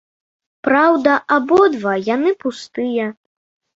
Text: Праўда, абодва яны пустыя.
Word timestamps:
Праўда, 0.67 1.11
абодва 1.37 1.93
яны 2.15 2.31
пустыя. 2.43 3.05